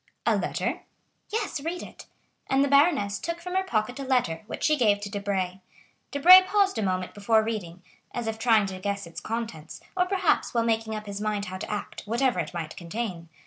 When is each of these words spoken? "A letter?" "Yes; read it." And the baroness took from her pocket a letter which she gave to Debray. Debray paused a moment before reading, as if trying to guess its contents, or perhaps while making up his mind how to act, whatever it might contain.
"A 0.25 0.35
letter?" 0.35 0.81
"Yes; 1.29 1.61
read 1.61 1.83
it." 1.83 2.07
And 2.47 2.63
the 2.63 2.67
baroness 2.67 3.19
took 3.19 3.39
from 3.39 3.53
her 3.53 3.61
pocket 3.61 3.99
a 3.99 4.03
letter 4.03 4.41
which 4.47 4.63
she 4.63 4.75
gave 4.75 4.99
to 5.01 5.11
Debray. 5.11 5.59
Debray 6.09 6.41
paused 6.41 6.79
a 6.79 6.81
moment 6.81 7.13
before 7.13 7.43
reading, 7.43 7.83
as 8.11 8.25
if 8.25 8.39
trying 8.39 8.65
to 8.65 8.79
guess 8.79 9.05
its 9.05 9.21
contents, 9.21 9.79
or 9.95 10.07
perhaps 10.07 10.55
while 10.55 10.63
making 10.65 10.95
up 10.95 11.05
his 11.05 11.21
mind 11.21 11.45
how 11.45 11.59
to 11.59 11.69
act, 11.69 12.01
whatever 12.07 12.39
it 12.39 12.51
might 12.51 12.75
contain. 12.75 13.29